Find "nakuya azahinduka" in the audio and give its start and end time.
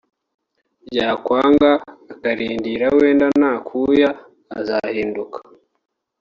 3.39-5.39